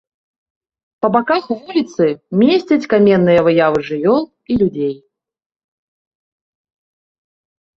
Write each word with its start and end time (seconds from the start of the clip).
Па 1.05 1.09
баках 1.15 1.43
вуліцы 1.59 2.05
месцяць 2.43 2.89
каменныя 2.93 3.39
выявы 3.49 3.79
жывёл 3.91 4.25
і 4.25 4.59
людзей. 4.63 4.97